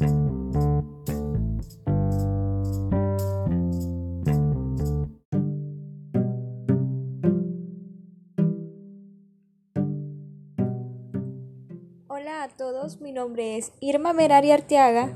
[0.00, 0.12] Hola
[12.44, 15.12] a todos, mi nombre es Irma Merari Arteaga,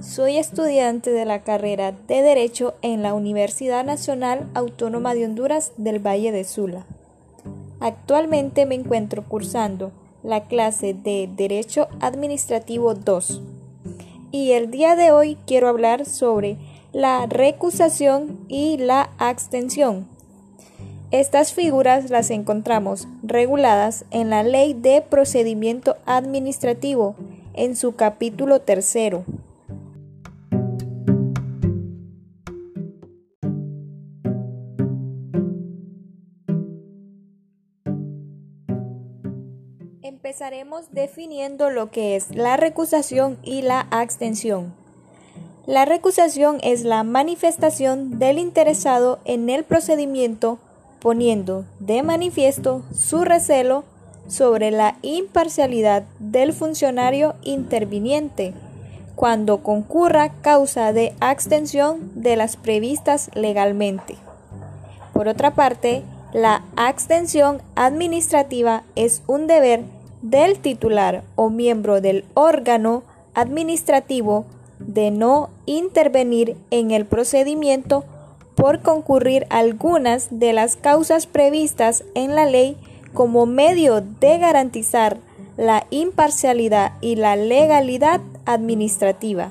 [0.00, 5.98] soy estudiante de la carrera de Derecho en la Universidad Nacional Autónoma de Honduras del
[5.98, 6.86] Valle de Sula.
[7.80, 9.90] Actualmente me encuentro cursando
[10.22, 13.57] la clase de Derecho Administrativo 2
[14.30, 16.56] y el día de hoy quiero hablar sobre
[16.92, 20.06] la recusación y la abstención.
[21.10, 27.14] Estas figuras las encontramos reguladas en la Ley de Procedimiento Administrativo
[27.54, 29.24] en su capítulo tercero.
[40.38, 44.72] Empezaremos definiendo lo que es la recusación y la abstención.
[45.66, 50.60] La recusación es la manifestación del interesado en el procedimiento
[51.00, 53.82] poniendo de manifiesto su recelo
[54.28, 58.54] sobre la imparcialidad del funcionario interviniente
[59.16, 64.14] cuando concurra causa de abstención de las previstas legalmente.
[65.12, 73.02] Por otra parte, la abstención administrativa es un deber del titular o miembro del órgano
[73.34, 74.44] administrativo
[74.78, 78.04] de no intervenir en el procedimiento
[78.54, 82.76] por concurrir algunas de las causas previstas en la ley
[83.14, 85.18] como medio de garantizar
[85.56, 89.50] la imparcialidad y la legalidad administrativa.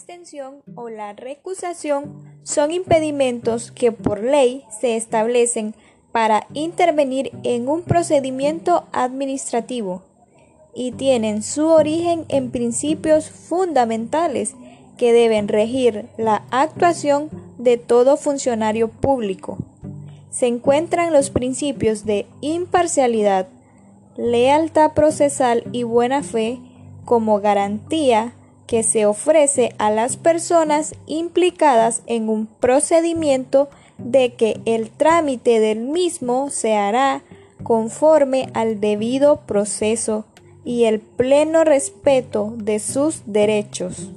[0.00, 5.74] Abstención o la recusación son impedimentos que por ley se establecen
[6.10, 10.02] para intervenir en un procedimiento administrativo
[10.74, 14.54] y tienen su origen en principios fundamentales
[14.96, 17.28] que deben regir la actuación
[17.58, 19.58] de todo funcionario público.
[20.30, 23.48] Se encuentran los principios de imparcialidad,
[24.16, 26.58] lealtad procesal y buena fe
[27.04, 28.34] como garantía
[28.70, 35.80] que se ofrece a las personas implicadas en un procedimiento de que el trámite del
[35.80, 37.24] mismo se hará
[37.64, 40.24] conforme al debido proceso
[40.64, 44.12] y el pleno respeto de sus derechos.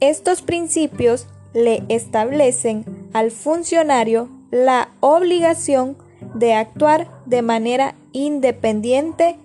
[0.00, 5.96] Estos principios le establecen al funcionario la obligación
[6.34, 9.36] de actuar de manera independiente,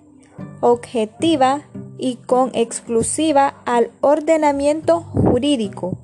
[0.60, 1.62] objetiva
[2.00, 5.96] y con exclusiva al ordenamiento jurídico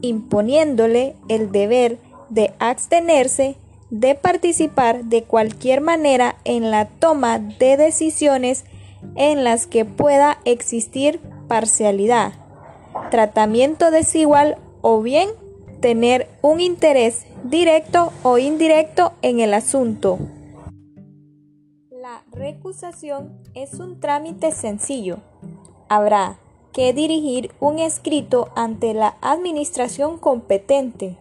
[0.00, 3.56] imponiéndole el deber de abstenerse
[3.90, 8.64] de participar de cualquier manera en la toma de decisiones
[9.16, 11.18] en las que pueda existir
[11.48, 12.34] parcialidad,
[13.10, 15.30] tratamiento desigual o bien
[15.80, 20.20] tener un interés directo o indirecto en el asunto.
[21.90, 25.18] La recusación es un trámite sencillo.
[25.88, 26.38] Habrá
[26.78, 31.16] que dirigir un escrito ante la administración competente,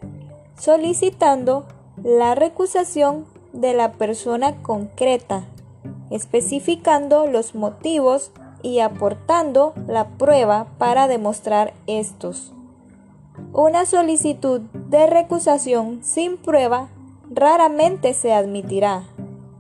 [0.56, 1.66] solicitando
[2.04, 5.46] la recusación de la persona concreta,
[6.12, 8.30] especificando los motivos
[8.62, 12.54] y aportando la prueba para demostrar estos.
[13.52, 16.90] Una solicitud de recusación sin prueba
[17.32, 19.06] raramente se admitirá,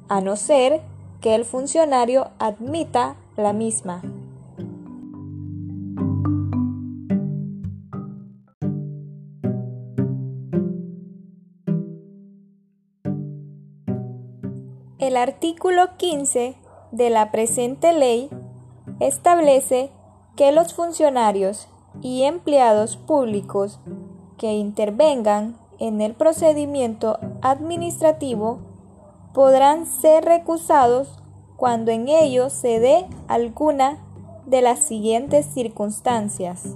[0.10, 0.82] a no ser
[1.22, 4.04] que el funcionario admita la misma.
[15.08, 16.56] El artículo 15
[16.92, 18.30] de la presente ley
[19.00, 19.90] establece
[20.36, 21.70] que los funcionarios
[22.02, 23.80] y empleados públicos
[24.38, 28.60] que intervengan en el procedimiento administrativo
[29.34, 31.08] podrán ser recusados
[31.56, 34.00] cuando en ello se dé alguna
[34.46, 36.76] de las siguientes circunstancias.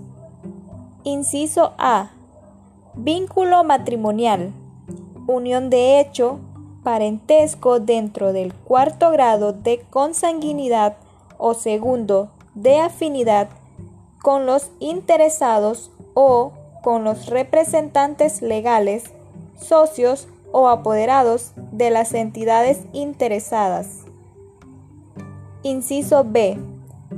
[1.03, 2.11] Inciso A.
[2.93, 4.53] Vínculo matrimonial.
[5.27, 6.39] Unión de hecho
[6.83, 10.97] parentesco dentro del cuarto grado de consanguinidad
[11.37, 13.49] o segundo de afinidad
[14.21, 19.05] con los interesados o con los representantes legales,
[19.59, 24.05] socios o apoderados de las entidades interesadas.
[25.63, 26.57] Inciso B.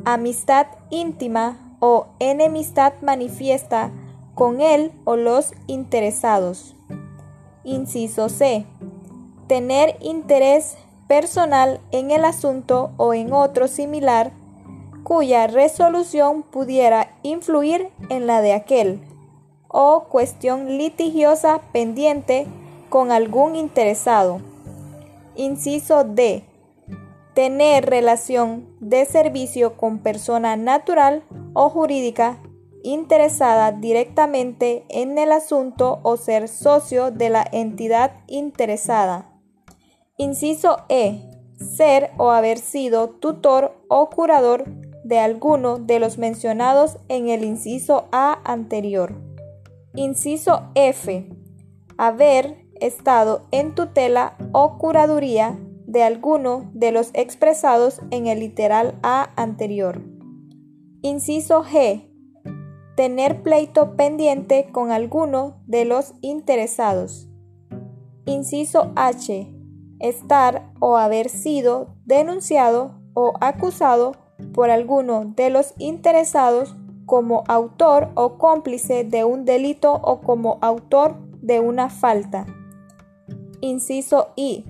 [0.06, 3.92] Amistad íntima o enemistad manifiesta
[4.36, 6.76] con él o los interesados.
[7.64, 8.66] Inciso C.
[9.54, 10.78] Tener interés
[11.08, 14.32] personal en el asunto o en otro similar
[15.04, 19.00] cuya resolución pudiera influir en la de aquel,
[19.68, 22.48] o cuestión litigiosa pendiente
[22.90, 24.42] con algún interesado.
[25.36, 26.44] Inciso D.
[27.36, 31.22] Tener relación de servicio con persona natural
[31.54, 32.40] o jurídica
[32.82, 39.30] interesada directamente en el asunto o ser socio de la entidad interesada.
[40.18, 41.22] Inciso E.
[41.58, 44.66] Ser o haber sido tutor o curador
[45.04, 49.16] de alguno de los mencionados en el inciso A anterior.
[49.96, 51.28] Inciso F.
[51.98, 55.58] Haber estado en tutela o curaduría
[55.88, 60.00] de alguno de los expresados en el literal A anterior.
[61.02, 62.08] Inciso G.
[62.96, 67.30] Tener pleito pendiente con alguno de los interesados.
[68.26, 69.63] Inciso H.
[70.04, 74.12] Estar o haber sido denunciado o acusado
[74.54, 81.16] por alguno de los interesados como autor o cómplice de un delito o como autor
[81.42, 82.46] de una falta.
[83.62, 84.66] Inciso I.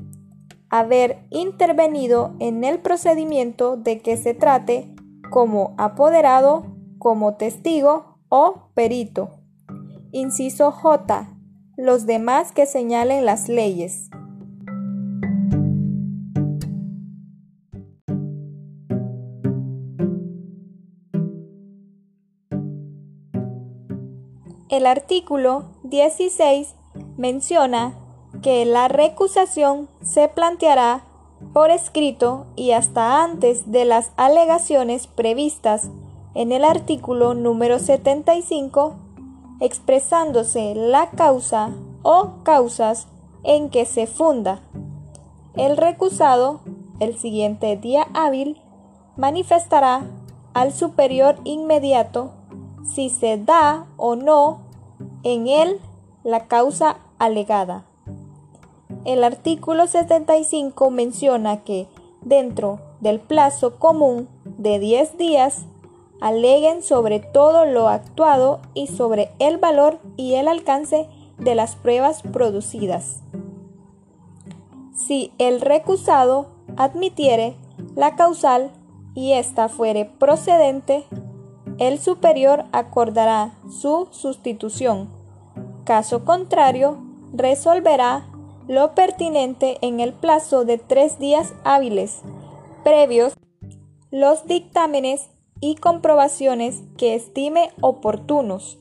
[0.69, 4.93] Haber intervenido en el procedimiento de que se trate
[5.31, 6.67] como apoderado,
[6.99, 9.31] como testigo o perito.
[10.11, 11.27] Inciso J.
[11.75, 14.11] Los demás que señalen las leyes.
[24.73, 26.73] El artículo 16
[27.15, 27.93] menciona
[28.41, 31.03] que la recusación se planteará
[31.53, 35.91] por escrito y hasta antes de las alegaciones previstas
[36.33, 38.95] en el artículo número 75,
[39.59, 41.69] expresándose la causa
[42.01, 43.07] o causas
[43.43, 44.61] en que se funda.
[45.53, 46.61] El recusado,
[46.99, 48.59] el siguiente día hábil,
[49.17, 50.07] manifestará
[50.55, 52.31] al superior inmediato
[52.83, 54.62] si se da o no
[55.23, 55.79] en él
[56.23, 57.85] la causa alegada.
[59.05, 61.87] El artículo 75 menciona que
[62.21, 65.65] dentro del plazo común de 10 días
[66.21, 72.21] aleguen sobre todo lo actuado y sobre el valor y el alcance de las pruebas
[72.21, 73.21] producidas.
[74.95, 76.47] Si el recusado
[76.77, 77.57] admitiere
[77.95, 78.71] la causal
[79.15, 81.05] y ésta fuere procedente,
[81.77, 85.09] el superior acordará su sustitución.
[85.85, 86.97] Caso contrario,
[87.33, 88.25] resolverá
[88.67, 92.21] lo pertinente en el plazo de tres días hábiles,
[92.83, 93.33] previos
[94.11, 98.77] los dictámenes y comprobaciones que estime oportunos.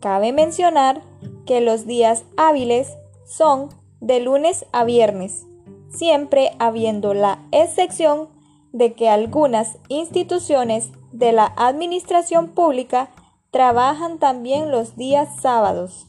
[0.00, 1.02] Cabe mencionar
[1.46, 2.96] que los días hábiles
[3.26, 3.68] son
[4.00, 5.46] de lunes a viernes,
[5.90, 8.28] siempre habiendo la excepción
[8.72, 13.10] de que algunas instituciones de la administración pública
[13.52, 16.06] trabajan también los días sábados.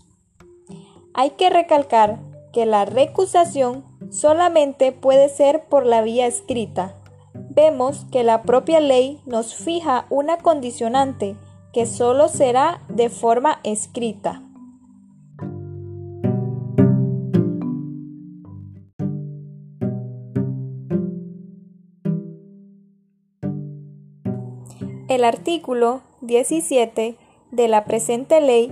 [1.14, 2.20] Hay que recalcar
[2.54, 6.96] que la recusación solamente puede ser por la vía escrita.
[7.34, 11.36] Vemos que la propia ley nos fija una condicionante
[11.74, 14.42] que solo será de forma escrita.
[25.10, 27.18] El artículo 17
[27.54, 28.72] de la presente ley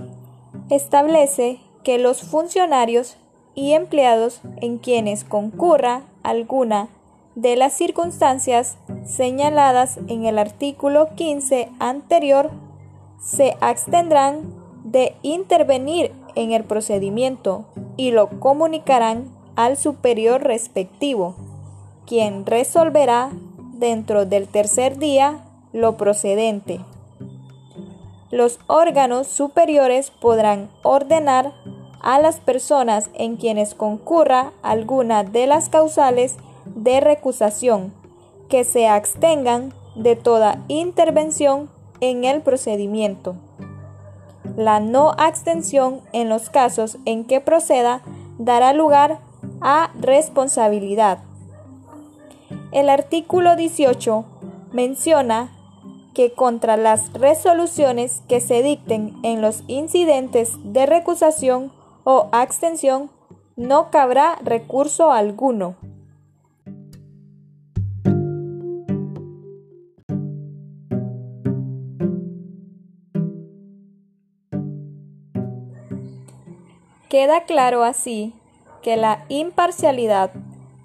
[0.68, 3.16] establece que los funcionarios
[3.54, 6.88] y empleados en quienes concurra alguna
[7.34, 12.50] de las circunstancias señaladas en el artículo 15 anterior
[13.20, 14.52] se abstendrán
[14.84, 17.64] de intervenir en el procedimiento
[17.96, 21.36] y lo comunicarán al superior respectivo,
[22.06, 23.30] quien resolverá
[23.74, 26.80] dentro del tercer día lo procedente.
[28.32, 31.52] Los órganos superiores podrán ordenar
[32.00, 37.92] a las personas en quienes concurra alguna de las causales de recusación
[38.48, 41.68] que se abstengan de toda intervención
[42.00, 43.36] en el procedimiento.
[44.56, 48.00] La no abstención en los casos en que proceda
[48.38, 49.18] dará lugar
[49.60, 51.18] a responsabilidad.
[52.70, 54.24] El artículo 18
[54.72, 55.50] menciona
[56.14, 61.72] que contra las resoluciones que se dicten en los incidentes de recusación
[62.04, 63.10] o abstención
[63.56, 65.76] no cabrá recurso alguno.
[77.08, 78.32] Queda claro así
[78.80, 80.30] que la imparcialidad,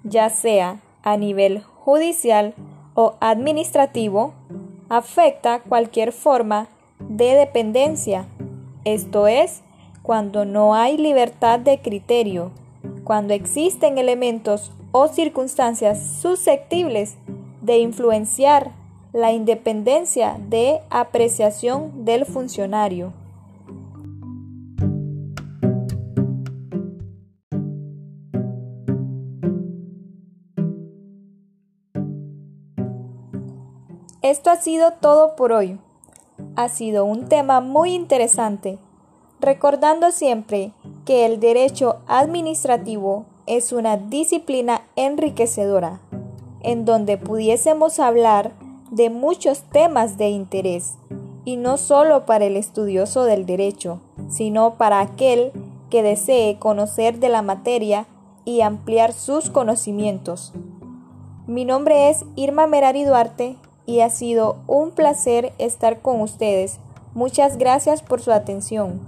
[0.04, 2.54] ya sea a nivel judicial
[2.94, 4.34] o administrativo,
[4.88, 6.68] afecta cualquier forma
[7.00, 8.26] de dependencia,
[8.84, 9.62] esto es,
[10.02, 12.50] cuando no hay libertad de criterio,
[13.04, 17.16] cuando existen elementos o circunstancias susceptibles
[17.60, 18.72] de influenciar
[19.12, 23.12] la independencia de apreciación del funcionario.
[34.28, 35.78] Esto ha sido todo por hoy.
[36.54, 38.76] Ha sido un tema muy interesante,
[39.40, 40.72] recordando siempre
[41.06, 46.02] que el derecho administrativo es una disciplina enriquecedora,
[46.60, 48.52] en donde pudiésemos hablar
[48.90, 50.98] de muchos temas de interés,
[51.46, 55.52] y no solo para el estudioso del derecho, sino para aquel
[55.88, 58.06] que desee conocer de la materia
[58.44, 60.52] y ampliar sus conocimientos.
[61.46, 63.56] Mi nombre es Irma Merari Duarte
[63.88, 66.78] y ha sido un placer estar con ustedes.
[67.14, 69.00] Muchas gracias por su atención.